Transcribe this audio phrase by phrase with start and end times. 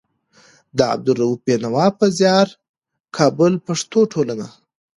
[0.77, 2.47] د عبدالروف بېنوا په زيار.
[3.17, 4.47] کابل: پښتو ټولنه